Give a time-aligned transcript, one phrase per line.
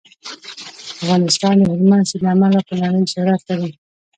[1.01, 3.73] افغانستان د هلمند سیند له امله په نړۍ شهرت لري.